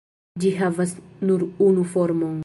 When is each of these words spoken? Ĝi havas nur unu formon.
Ĝi 0.43 0.53
havas 0.61 0.95
nur 1.31 1.43
unu 1.69 1.83
formon. 1.95 2.37